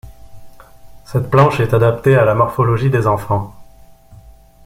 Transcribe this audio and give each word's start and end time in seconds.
Cette 1.05 1.29
planche 1.29 1.59
est 1.59 1.75
adaptée 1.75 2.15
à 2.15 2.25
la 2.25 2.33
morphologie 2.33 2.89
des 2.89 3.05
enfants. 3.05 3.53